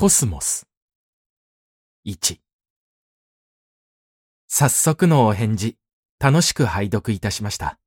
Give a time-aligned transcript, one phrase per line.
[0.00, 0.66] コスモス。
[2.06, 2.38] 1。
[4.48, 5.76] 早速のお返事、
[6.18, 7.78] 楽しく拝読いたしました。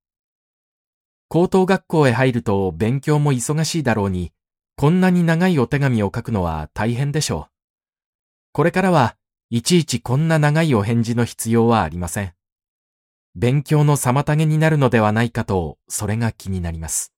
[1.27, 4.31] 高等学校へ入ると勉強も忙しいだろうに、
[4.75, 7.51] こんなに長いお手紙を書くのは大変でしょう。
[8.51, 9.15] これからは
[9.49, 12.35] いちいちこんな長いお返事の必要はありません。
[13.33, 17.11] 勉強の妨げになるのではないかと、それが気になります。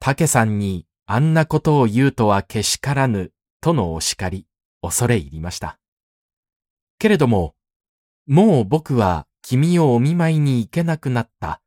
[0.00, 4.46] 竹さんにあんなことを言うとはけしからぬ、とのお叱り、
[4.82, 5.78] 恐れ入りました。
[6.98, 7.54] けれども、
[8.26, 11.60] もう僕は君をお見舞いに行けなくなった、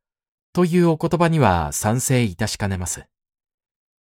[0.52, 3.04] というお言葉には賛成いたしかねます。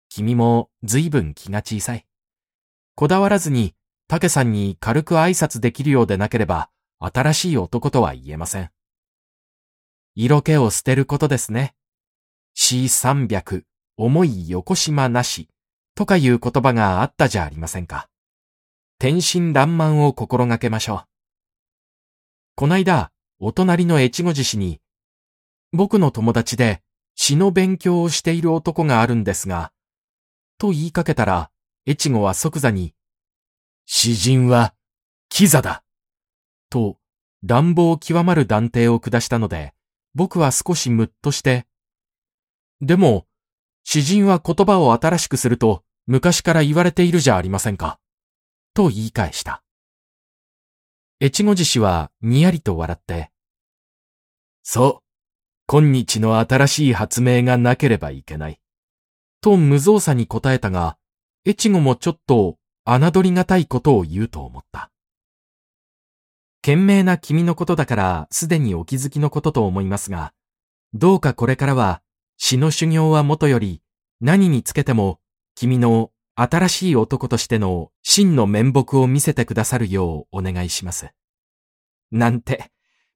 [0.09, 2.07] 君も随分気が小さい。
[2.95, 3.75] こだわらずに、
[4.09, 6.71] 竹さんに軽く挨拶できるようでなければ、
[7.01, 8.71] 新しい男とは言えません。
[10.15, 11.75] 色気を捨てることですね。
[12.57, 13.65] C300
[13.97, 15.49] 重い横島なし、
[15.95, 18.09] とかいう言葉があったじゃありませんか。
[18.99, 21.05] 天真爛漫を心がけましょう。
[22.55, 24.81] こないだ、お隣の越後寺市に、
[25.73, 26.83] 僕の友達で
[27.15, 29.73] 詩の勉強をしている男があるんですが、
[30.59, 31.51] と言いかけたら、
[31.87, 32.95] 越後は即座に、
[33.87, 34.75] 詩人は、
[35.29, 35.85] キザだ
[36.71, 36.99] と、
[37.43, 39.75] 乱暴極まる断定を下したので、
[40.15, 41.67] 僕は少しムッとして、
[42.81, 43.27] でも、
[43.89, 48.01] 詩人は言葉を新しくすると昔から言われているじゃありませんか。
[48.75, 49.63] と言い返した。
[51.23, 53.31] 越後寺氏はにやりと笑って、
[54.65, 55.03] そう、
[55.69, 58.59] 今日の新しい発明がなければいけない。
[59.41, 60.99] と無造作に答えたが、
[61.47, 64.91] 越後もちょっと侮りがたいことを言うと思った。
[66.61, 70.33] 賢明な君のことだからすでにお気づきのことと思いますが、
[70.93, 72.03] どうかこれからは
[72.37, 73.83] 詩の修行はもとより、
[74.21, 75.21] 何につけても、
[75.55, 81.09] 君の新しい男としての真の面目を見せてくださるようお願いします。
[82.11, 82.71] なんて、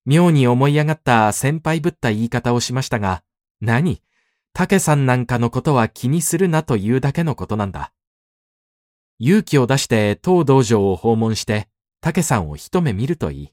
[0.06, 3.22] 妙に思い上がった先輩ぶった言い方をしましたが、
[3.60, 4.02] 何？
[4.52, 7.92] 竹さんなんかのことは気にするなというだけのことなんだ。
[9.18, 11.68] 勇気を出して当道場を訪問して、
[12.00, 13.52] 竹さんを一目見るといい。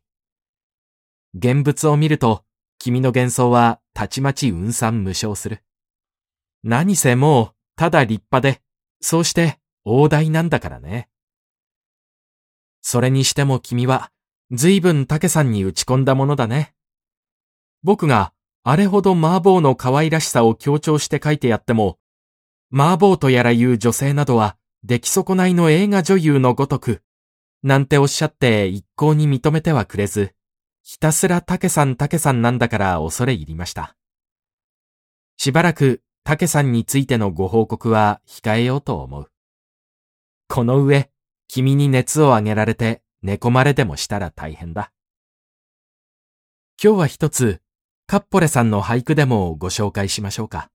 [1.37, 2.45] 現物を見ると、
[2.79, 5.61] 君の幻想はたちまち雲散無償する。
[6.67, 8.61] 何せもう、ただ立派で、
[8.99, 11.07] そうして大台なんだからね。
[12.81, 14.11] それにしても君は、
[14.51, 16.73] 随分竹さんに打ち込んだものだね。
[17.83, 18.33] 僕が
[18.65, 21.99] あれほど麻婆の可愛らしさを強調して書いてやっても、
[22.73, 27.01] 麻婆とやらいう女性などは出来損ないの映画女優のごとく、
[27.63, 30.33] なんておっしゃって一向に認めてはくれず、
[30.83, 33.95] ひたすら竹さん竹さんなんだから恐れ入りました。
[35.37, 39.31] しばらく竹さんについてのご報告は控えようと思う。
[40.49, 41.09] この上、
[41.47, 44.91] 君に熱を上げられて寝込まれでもしたら大変だ。
[46.83, 47.61] 今日は一つ、
[48.07, 50.69] カッポレさんの俳句でもご紹介しましょうか。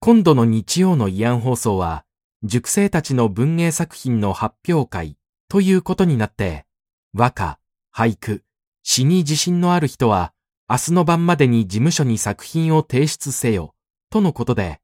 [0.00, 2.04] 今度の日曜の慰安放送は、
[2.42, 5.16] 塾生たちの文芸作品の発表会
[5.48, 6.66] ということになって、
[7.14, 7.58] 和歌、
[7.96, 8.44] 俳句、
[8.82, 10.34] 詩に自信のある人は、
[10.68, 13.72] 明日の晩までに事務所に作品を提出せよ、
[14.10, 14.80] とのことで、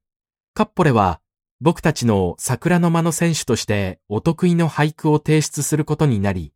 [0.55, 1.21] カッポレは、
[1.60, 6.53] 僕たちの桜の間の選手としてお得意の俳句を提出することになり、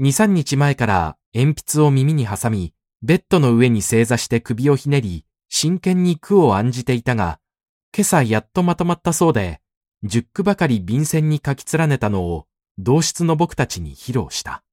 [0.00, 2.72] 2、3日前から鉛筆を耳に挟み、
[3.02, 7.40] ベッドの上に正座して首をひねり、真剣に句を案じていたが、
[7.94, 9.60] 今朝やっとまとまったそうで、
[10.04, 12.46] 十句ばかり便箋に書き連ねたのを、
[12.78, 14.64] 同室の僕たちに披露した。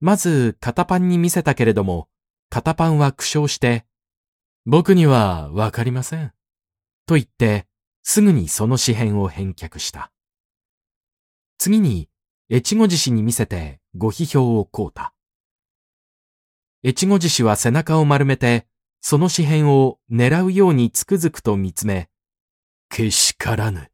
[0.00, 2.08] まず、肩パンに見せたけれども、
[2.48, 3.84] 肩パンは苦笑して、
[4.66, 6.32] 僕にはわかりません。
[7.06, 7.66] と言って、
[8.02, 10.12] すぐにその紙片を返却した。
[11.58, 12.08] 次に、
[12.50, 15.14] 越後獅子に見せてご批評をこうた。
[16.84, 18.66] 越後獅子は背中を丸めて、
[19.00, 22.08] その紙片を狙うようにつくづくと見つめ、
[22.88, 23.90] けしからぬ。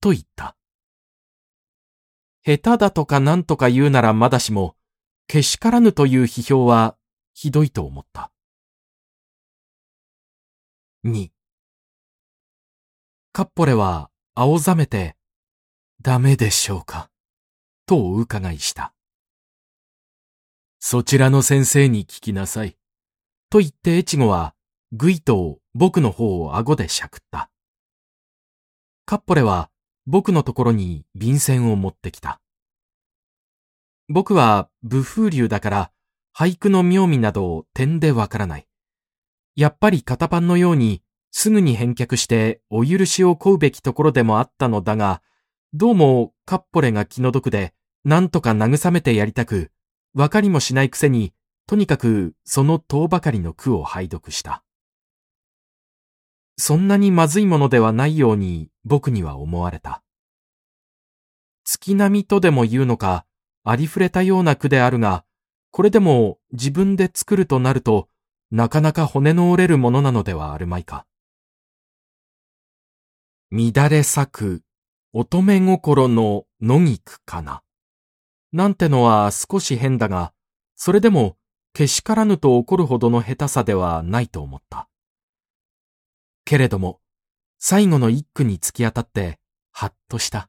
[0.00, 0.56] と言った。
[2.44, 4.74] 下手だとかなんとか言うならまだしも、
[5.26, 6.96] けしからぬという批評は
[7.34, 8.32] ひどいと思った。
[11.02, 11.30] 2
[13.32, 15.16] カッポレは青ざめて、
[16.02, 17.08] ダメでしょうか？
[17.86, 18.92] とお伺いした。
[20.78, 22.76] そちらの先生に聞きなさい。
[23.48, 24.54] と言って越後は、
[24.92, 27.48] ぐいと僕の方を顎でしゃくった。
[29.06, 29.70] カッポレは
[30.06, 32.42] 僕のところに便箋を持ってきた。
[34.10, 35.92] 僕は武風流だから
[36.36, 38.66] 俳句の妙味などを点でわからない。
[39.56, 45.22] やっぱり片パンのようにすぐに返却してお許しを請うべきところでもあったのだが、
[45.72, 47.72] どうもカッポレが気の毒で、
[48.04, 49.70] なんとか慰めてやりたく、
[50.14, 51.32] わかりもしないくせに、
[51.66, 54.64] とにかくその塔ばかりの句を拝読した。
[56.58, 60.02] そんなにまずいものではないように僕には思われた。
[61.64, 63.24] 月並みとでも言うのか、
[63.62, 65.24] ありふれたような句であるが、
[65.70, 68.09] これでも自分で作るとなると、
[68.50, 71.06] なかなか骨の折れるものなのではあるまいか。
[73.50, 74.62] 乱れ咲く
[75.12, 77.62] 乙女心の野菊かな。
[78.52, 80.32] なんてのは少し変だが、
[80.76, 81.36] それでも
[81.72, 84.88] けしからぬと怒るほどの下手さではないと思った。
[86.44, 87.00] けれども、
[87.58, 89.38] 最後の一句に突き当たって、
[89.72, 90.48] はっとした。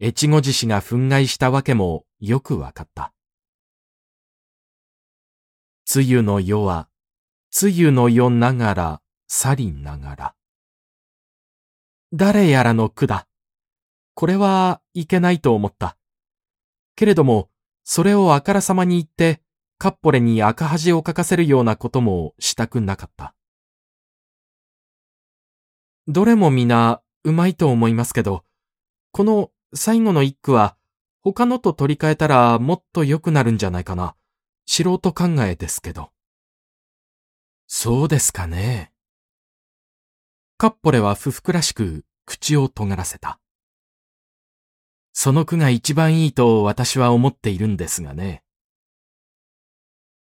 [0.00, 3.12] 越後獅子が憤慨したわけもよくわかった。
[5.94, 6.90] 梅雨の夜は、
[7.62, 10.34] 梅雨の夜ながら、去りながら。
[12.12, 13.26] 誰やらの句だ。
[14.12, 15.96] これはいけないと思った。
[16.94, 17.48] けれども、
[17.84, 19.40] それをあからさまに言って、
[19.78, 23.34] カッポレに赤恥をかかせるようなこともしたくなかった。
[26.06, 28.44] どれも皆うまいと思いますけど、
[29.12, 30.76] この最後の一句は
[31.22, 34.16] 他のと取り替えたらもっと良くなるんじゃないかな。
[34.70, 36.10] 素人考えですけど。
[37.66, 38.92] そうですかね。
[40.58, 43.40] カッポレは不服らしく口を尖らせた。
[45.14, 48.44] その句が一番いいと私は思っているんですがね。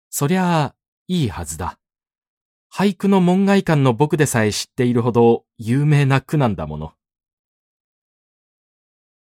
[0.09, 0.75] そりゃあ、
[1.07, 1.77] いいはずだ。
[2.73, 6.93] 俳句の門外観の僕でさえ知っているほど有名な句なんだもの。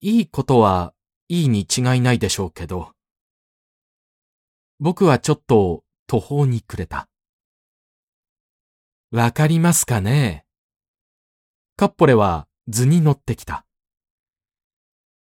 [0.01, 0.93] いいことは
[1.29, 2.91] いいに違いないでしょうけど、
[4.81, 7.09] 僕はちょっと途方に暮れた。
[9.11, 10.45] わかりますかね？
[11.75, 13.65] カッポレは図に乗ってきた。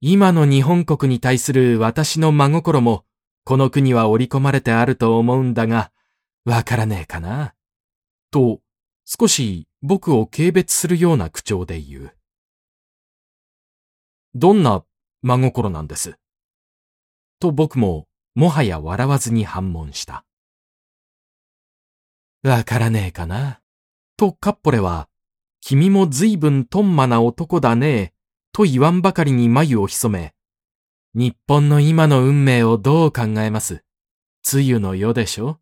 [0.02, 3.06] 今の日本国に対する私の真心も、
[3.44, 5.90] この国は織り込まれてあると思うんだが、
[6.44, 7.54] わからねえかな？
[8.30, 8.60] と、
[9.06, 12.16] 少し僕を軽蔑するような口調で言う。
[14.34, 14.84] どんな
[15.22, 16.18] 真心なんです？
[17.38, 20.24] と僕も、もはや笑わずに反問した。
[22.42, 23.60] わからねえかな。
[24.16, 25.08] とカッポレは、
[25.60, 28.12] 君も随分とんまな男だねえ
[28.52, 30.34] と言わんばかりに眉を潜め、
[31.14, 33.84] 日本の今の運命をどう考えます
[34.52, 35.58] 梅雨の世でしょ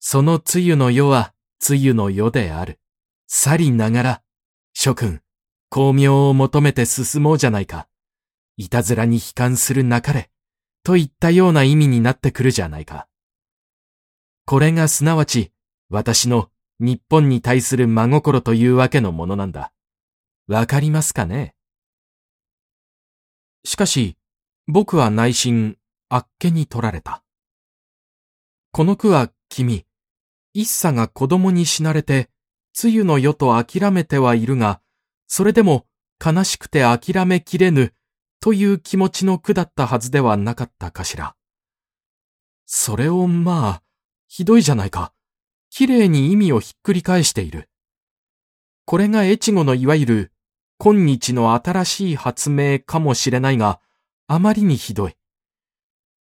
[0.00, 1.32] その梅雨の世は
[1.68, 2.78] 梅雨の世である。
[3.26, 4.22] 去りながら、
[4.72, 5.20] 諸君、
[5.68, 7.86] 巧妙を求めて進もうじゃないか。
[8.56, 10.29] いたずらに悲観するなかれ、
[10.82, 13.06] といったような意味になってくるじゃないか。
[14.46, 15.52] これがすなわち、
[15.90, 19.72] 私の日本に対する真心というわけのものなんだ。
[20.46, 21.54] わかりますかね？
[23.64, 24.16] しかし、
[24.66, 25.76] 僕は内心、
[26.08, 27.22] あっけに取られた。
[28.72, 29.84] この句は君、
[30.54, 32.30] 一茶が子供に死なれて、
[32.82, 34.80] 梅雨の世と諦めてはいるが、
[35.26, 35.86] それでも
[36.24, 37.92] 悲しくて諦めきれぬ、
[38.40, 41.36] という気持ちの句だったはずではなかったかしら。
[42.64, 43.82] それをまあ、
[44.28, 45.12] ひどいじゃないか。
[45.70, 47.68] 綺麗に意味をひっくり返している。
[48.86, 50.32] これが越後のいわゆる
[50.78, 53.80] 今日の新しい発明かもしれないが、
[54.26, 55.16] あまりにひどい。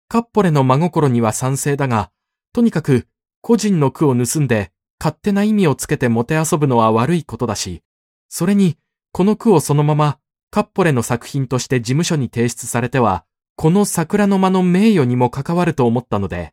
[0.08, 2.10] カッポレの真心には賛成だが、
[2.52, 3.08] とにかく
[3.40, 4.70] 個人の句を盗んで
[5.00, 7.82] 勝手な意味をつけてもてあそぶのは悪いことだし、
[8.28, 8.76] それに
[9.10, 10.18] この句をそのまま
[10.52, 13.24] カッポレの作品として事務所に提出されては、
[13.56, 16.52] この桜の間の名誉にも関わると思ったので、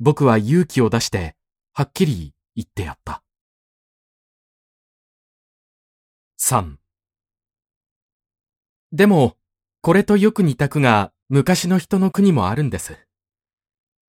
[0.00, 1.36] 僕は勇気を出して、
[1.72, 3.22] はっきり言ってやった。
[6.40, 6.74] 3
[8.90, 9.36] でも、
[9.80, 12.98] これとよく似た句が昔の人の句にもあるんです。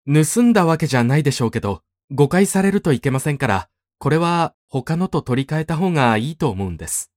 [0.08, 7.12] 盗んだわけじゃないでしょうけど、誤解されるといけませんから、これは他のと取り替えた方がいいと思うんです。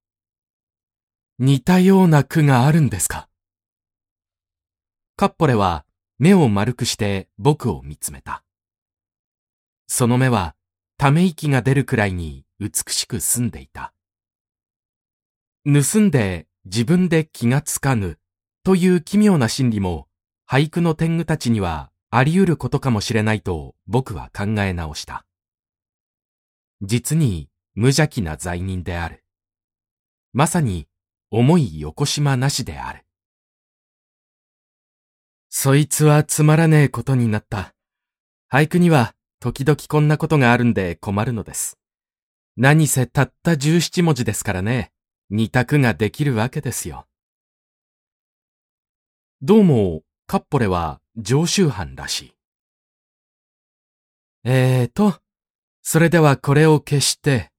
[1.42, 3.26] 似たような句があるんですか？
[5.16, 5.86] カッポレは
[6.18, 8.44] 目を丸くして僕を見つめた。
[9.86, 10.54] その目は
[10.98, 13.94] ため息が出るくらいに美しく澄んでいた。
[15.64, 18.18] 盗んで自分で気がつかぬ
[18.62, 20.08] という奇妙な心理も
[20.46, 25.24] 俳句の天狗たちにはあり得ることかもしれないと僕は考え直した。
[26.82, 29.24] 実に無邪気な罪人である。
[30.34, 30.86] まさに
[31.30, 33.04] 重い横島なしである。
[35.48, 37.74] そいつはつまらねえことになった。
[38.52, 41.78] 俳句には時々こんなことがあるんで困るのです。
[42.56, 44.92] 何せたった17文字ですからね。
[45.30, 47.06] 二択ができるわけですよ。
[49.40, 52.34] どうも、カッポレは常習犯らしい。
[54.44, 55.20] えーと、
[55.82, 57.50] それではこれを消して、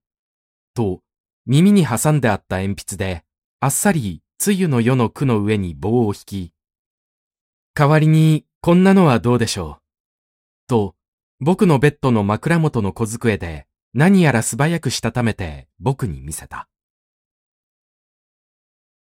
[0.74, 1.02] と、
[1.46, 3.24] 耳に挟んであった鉛筆で、
[3.64, 6.54] あっさり、つゆの世の句の上に棒を引き、
[7.76, 9.82] 代わりに、こんなのはどうでしょう？
[10.68, 10.96] と、
[11.40, 16.70] 僕のベッドの枕元の小机で、何やら素早くしたためて僕に見せた。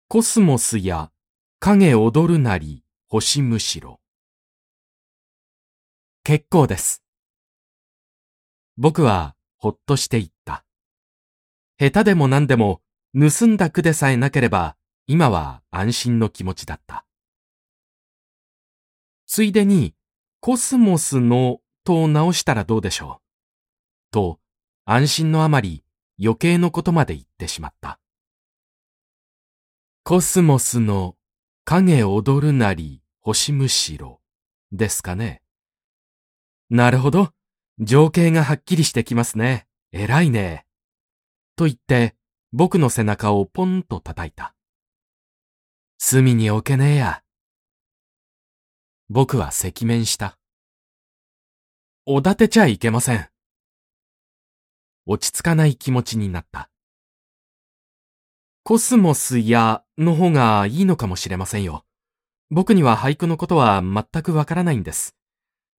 [0.08, 1.10] コスモスや
[1.58, 4.00] 影踊るなり星むしろ。
[6.24, 7.02] 結構です。
[8.76, 10.66] 僕はほっとして言った。
[11.78, 12.82] 下手でも何でも
[13.14, 14.76] 盗んだ句でさえなければ
[15.06, 17.04] 今は安心の気持ちだった。
[19.26, 19.94] ついでに
[20.40, 24.12] コスモスのと直したらどうでしょう？
[24.12, 24.38] と
[24.84, 25.84] 安心のあまり
[26.22, 27.98] 余計のことまで言ってしまった。
[30.04, 31.16] コスモスの
[31.64, 34.20] 影踊るなり星むしろ
[34.72, 35.42] ですかね。
[36.70, 37.30] なるほど。
[37.78, 39.66] 情景がはっきりしてきますね。
[39.92, 40.66] 偉いね。
[41.56, 42.16] と言って、
[42.54, 44.54] 僕の背中をポンと叩いた。
[45.96, 47.22] 隅に置けねえや。
[49.08, 50.36] 僕は赤面した。
[52.04, 53.26] おだてちゃいけません。
[55.06, 56.68] 落ち着かない気持ちになった。
[58.64, 61.86] コスモスやの方がいいのかもしれませんよ。
[62.50, 65.16] 僕には俳句のことは全くわからないんです。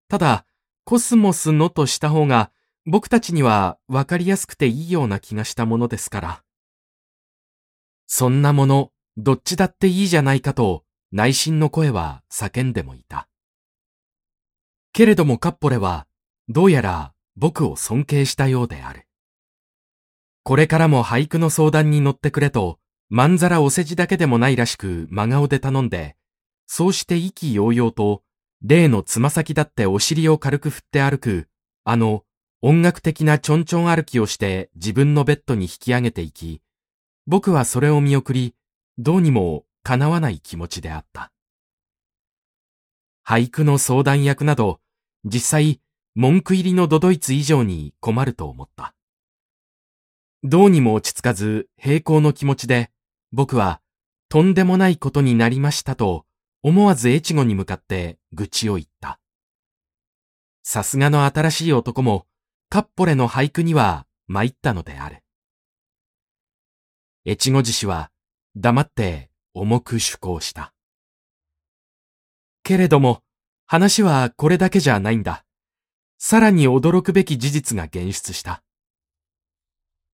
[0.09, 0.47] ただ、
[0.85, 2.51] コスモスのとした方が
[2.87, 6.43] 僕たちにはわかりやすくていいような気がしたものですから。
[8.07, 13.27] そんなもの、どっちだっていいじゃないかと内心の声は叫んでもいた。
[14.91, 16.07] けれどもカッポレは
[16.49, 19.07] どうやら僕を尊敬したようである。
[20.43, 22.79] これからも俳句の相談に乗ってくれと、
[23.09, 26.15] まんざらお世辞だけでもないらしく真顔で頼んで、
[26.67, 28.23] そうして意気揚々と
[28.63, 31.47] 例のつま先だってお尻を軽く振って歩く、
[31.83, 32.23] あの、
[32.61, 36.61] 音楽的なちょんちょん歩きをして自分のベッドに引き上げていき、
[37.25, 38.55] 僕はそれを見送り、
[38.97, 41.31] どうにも叶わない気持ちであった。
[43.25, 44.81] 俳句の相談役など、
[45.23, 45.79] 実際、
[46.15, 48.93] 文句入りのドドイツ以上に困ると思った。
[50.43, 52.91] どうにも落ち着かず、平行の気持ちで、
[53.31, 53.81] 僕は、
[54.27, 56.25] とんでもないことになりましたと、
[56.61, 59.19] 思わず越後に向かって愚痴を言った。
[60.63, 62.27] さすがの新しい男も、
[62.69, 65.22] カッポレの俳句には参ったのである。
[67.25, 68.11] 越後獅子は
[68.55, 70.73] 黙って重く趣向した。
[72.63, 73.21] けれども、
[73.65, 75.45] 話はこれだけじゃないんだ。
[76.17, 78.63] さらに驚くべき事実が現出した。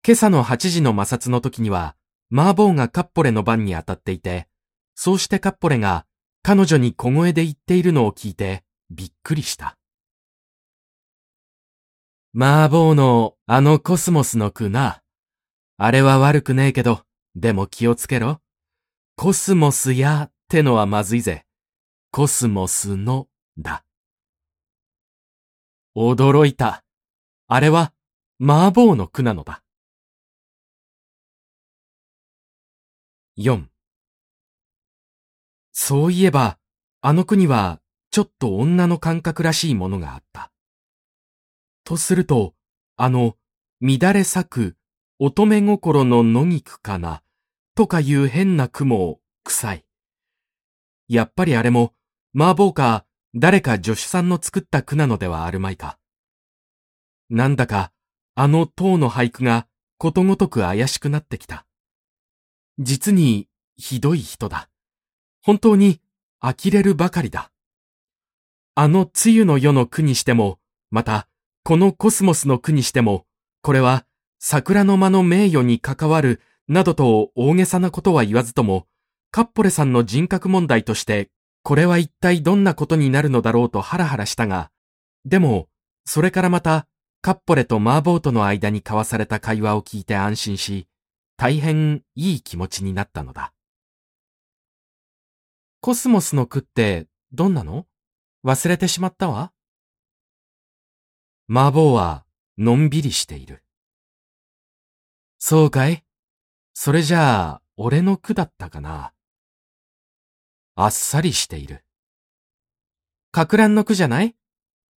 [0.06, 1.96] 今朝の8時の摩擦の時には、
[2.32, 4.48] 麻婆がカッポレの番に当たっていて、
[4.94, 6.06] そうしてカッポレが
[6.42, 9.76] 彼女に小声で言っているのを聞いてびっくりした。
[12.34, 15.02] 麻婆のあのコスモスの句な。
[15.78, 17.02] あれは悪くねえけど、
[17.34, 18.40] でも気をつけろ。
[19.14, 21.44] コスモスやってのはまずいぜ。
[22.10, 23.28] コスモスの
[23.58, 23.84] だ。
[25.94, 26.82] 驚いた。
[27.46, 27.92] あれは
[28.40, 29.62] 麻婆の句なのだ。
[33.38, 33.66] 4
[35.72, 36.58] そういえば、
[37.02, 37.80] あの国は、
[38.10, 40.50] ちょっと女の感覚らしいものがあった。
[41.84, 42.54] とすると、
[42.96, 43.36] あの、
[43.82, 44.76] 乱れ咲く、
[45.18, 47.22] 乙女心の野菊かな、
[47.74, 49.84] とかいう変な雲、臭い。
[51.08, 51.94] やっぱりあれも、
[52.34, 55.98] 麻婆か、誰か助手さんの作った句なのではあるまいか。
[57.30, 57.92] なんだか、
[58.34, 61.66] あの塔の俳句がことごとく怪しくなってきた。
[62.78, 64.68] 実に、ひどい人だ。
[65.42, 66.00] 本当に
[66.40, 67.50] 呆れるばかりだ。
[68.74, 70.58] あの梅雨の世の句にしても、
[70.90, 71.26] また、
[71.62, 73.26] このコスモスの句にしても、
[73.62, 74.05] これは
[74.38, 78.86] 桜の間の名誉に関わる、などと大げさなことは言わずとも、
[79.30, 81.30] カッポレさんの人格問題として、
[81.62, 84.70] これは一体どんなことになるのだろうとハラハラしたが、
[85.24, 85.68] でも、
[86.04, 86.86] それからまた、
[87.22, 90.86] カッポレとマーボーとの間に交わされた会話を聞いて安心し、
[91.36, 93.52] 大変いい気持ちになったのだ。
[95.80, 97.86] コスモスの句ってどんなの？
[98.44, 99.52] 忘れてしまったわ。
[101.50, 102.24] 麻婆は
[102.58, 103.62] のんびりしている。
[105.38, 106.02] そうかい？
[106.74, 109.12] それじゃあ、俺の句だったかな？
[110.74, 111.84] あっさりしている。
[113.32, 114.34] かく乱の句じゃない？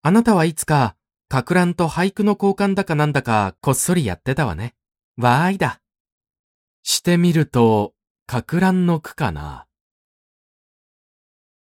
[0.02, 0.95] あなたはいつか、
[1.28, 4.75] かく乱と俳句の交換だかなんだかこっそりやってたわね。
[5.16, 5.81] わーいだ。
[6.83, 7.95] してみると、
[8.26, 9.66] かく乱の句かな。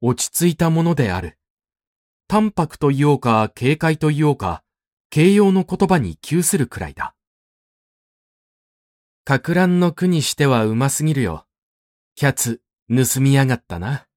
[0.02, 1.38] 落ち着いたものである。
[2.28, 4.64] 淡白と言おうか、軽快と言おうか、
[5.10, 7.16] 形容の言葉に窮するくらいだ。
[9.30, 11.46] かく乱の句にしてはうますぎるよ。
[12.16, 14.08] キャツ、盗みやがったな。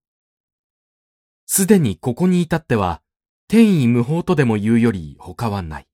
[1.45, 3.03] すでにここに至っては、
[3.47, 5.87] 天意無法とでも言うより他はない。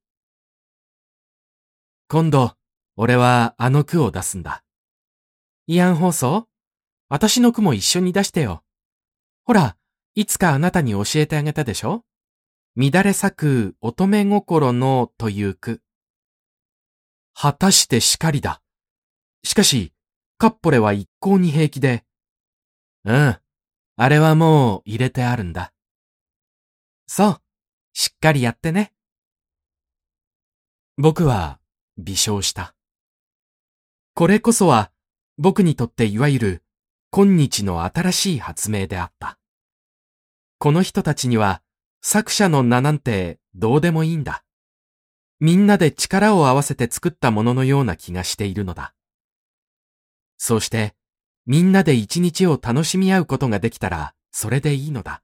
[2.06, 2.54] 今度、
[2.94, 4.62] 俺はあの句を出すんだ。
[5.68, 6.46] 慰安放送？
[7.08, 8.62] 私の句も一緒に出してよ。
[9.42, 9.76] ほら、
[10.14, 12.04] いつかあなたに教えてあげたでしょ？
[12.76, 15.82] 乱れ咲く乙女心のという句。
[17.34, 18.62] 果たしてしかりだ。
[19.44, 19.92] しかし、
[20.36, 22.04] カッポレは一向に平気で。
[23.04, 23.38] うん。
[23.96, 25.72] あれはもう入れてあるんだ。
[27.06, 27.42] そう。
[27.92, 28.92] しっかりやってね。
[30.96, 31.58] 僕は
[31.96, 32.74] 微笑した。
[34.14, 34.90] これこそは
[35.36, 36.62] 僕にとっていわゆる
[37.10, 39.38] 今日の新しい発明であった。
[40.58, 41.62] この人たちには
[42.02, 44.44] 作者の名なんてどうでもいいんだ。
[45.40, 48.94] みんなで力を合わせて作ったもののような気がしているのだ。
[50.38, 50.94] そうして、
[51.46, 55.22] みんなで一日を楽しみ合うことができたら、それでいいのだ。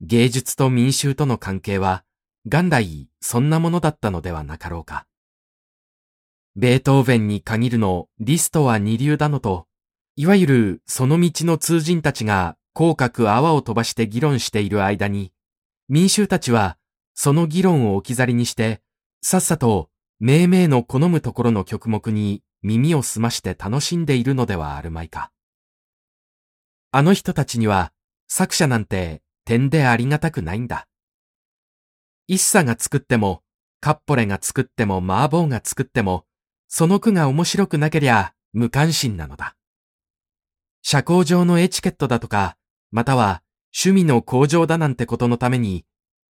[0.00, 2.04] 芸術と民衆との関係は、
[2.44, 5.06] 元来そんなものだったのではなかろうか。
[6.54, 9.66] ベートーベンに限るのリストは二流だのと、
[10.16, 15.32] いわゆるその道の通人たちが口角泡を飛ばして議論している間に、
[15.88, 16.76] 民衆たちは
[17.14, 18.80] その議論を置き去りにして、
[19.22, 19.88] さっさと
[20.20, 25.30] 命名の好むところの曲目に耳を澄まして楽しんでいるのではあるまいか。
[26.90, 27.92] あの人たちには
[28.28, 30.86] 作者なんて点でありがたくないんだ。
[32.26, 33.42] 一茶が作っても、
[33.80, 36.26] カッポレが作っても、麻婆が作っても、
[36.68, 39.56] その句が面白くなけりゃ無関心なのだ。
[40.82, 42.58] 社交上のエチケットだとか、
[42.90, 43.42] または
[43.74, 45.86] 趣味の向上だなんてことのために、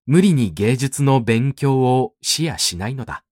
[0.05, 3.23] 無理に芸術の勉強を視野しないのだ。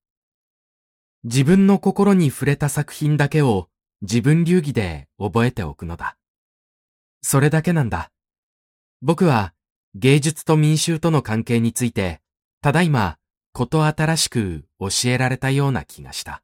[1.27, 3.67] 自分の心に触れた作品だけを
[4.03, 6.17] 自分流儀で覚えておくのだ。
[7.23, 8.11] それだけなんだ。
[9.01, 9.55] 僕は
[9.95, 12.21] 芸術と民衆との関係について、
[12.61, 13.17] ただいま、
[13.53, 16.43] こと新しく教えられたような気がした。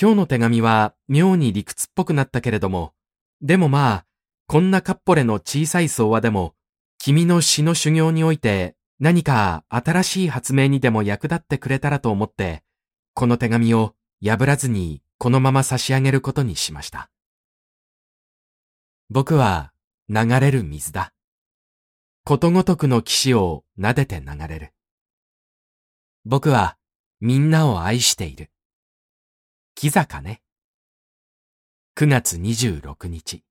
[0.00, 2.92] 今日の手紙は妙に理屈っぽくなったけれども、
[3.40, 4.06] でもまあ、
[4.48, 6.56] こんなカッポレの小さい相話でも、
[6.98, 12.62] 君の詩の修行において何か新しい発明にでも役立ってくれたらと思って、
[13.14, 17.10] この手紙を破らずにこのまま差し上げることにしました。
[19.08, 19.72] 僕は
[20.10, 21.14] 流れる水だ。
[22.24, 24.74] ことごとくの騎士を撫でて流れる。
[26.26, 26.76] 僕は
[27.20, 28.50] みんなを愛している。
[29.74, 30.42] 木坂ね。
[31.96, 33.44] 9月26日。